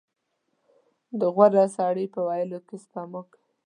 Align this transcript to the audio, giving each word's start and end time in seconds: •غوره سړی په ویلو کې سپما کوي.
•غوره 1.33 1.65
سړی 1.77 2.05
په 2.13 2.19
ویلو 2.27 2.59
کې 2.67 2.75
سپما 2.83 3.21
کوي. 3.31 3.41